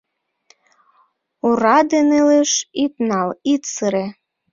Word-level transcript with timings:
ОрадеНелеш 1.47 2.51
ит 2.83 2.93
нал, 3.09 3.29
ит 3.53 3.63
сыре. 3.73 4.05